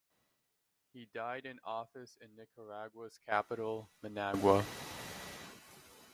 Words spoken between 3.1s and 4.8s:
capital Managua.